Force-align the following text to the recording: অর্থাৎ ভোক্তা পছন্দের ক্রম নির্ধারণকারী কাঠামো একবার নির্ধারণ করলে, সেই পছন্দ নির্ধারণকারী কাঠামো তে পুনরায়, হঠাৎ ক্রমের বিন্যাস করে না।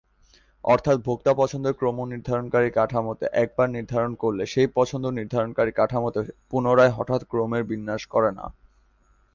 অর্থাৎ 0.63 0.97
ভোক্তা 1.05 1.31
পছন্দের 1.33 1.73
ক্রম 1.73 1.97
নির্ধারণকারী 2.05 2.69
কাঠামো 2.71 3.11
একবার 3.33 3.67
নির্ধারণ 3.69 4.11
করলে, 4.15 4.43
সেই 4.45 4.67
পছন্দ 4.75 5.05
নির্ধারণকারী 5.09 5.71
কাঠামো 5.71 6.09
তে 6.11 6.21
পুনরায়, 6.49 6.95
হঠাৎ 6.97 7.21
ক্রমের 7.29 7.63
বিন্যাস 7.63 8.01
করে 8.05 8.31
না। 8.31 8.45